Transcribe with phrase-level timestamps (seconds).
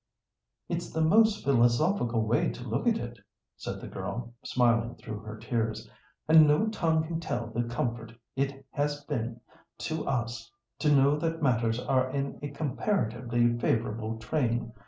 [0.67, 3.19] "It's the most philosophical way to look at it,"
[3.55, 5.87] said the girl, smiling through her tears,
[6.27, 9.41] "and no tongue can tell the comfort it has been
[9.77, 14.73] to us to know that matters are in a comparatively favourable train.